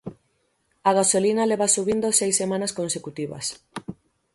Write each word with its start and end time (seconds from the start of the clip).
A 0.89 0.91
gasolina 0.99 1.49
leva 1.51 1.73
subindo 1.75 2.07
seis 2.19 2.35
semanas 2.41 2.71
consecutivas. 2.79 3.45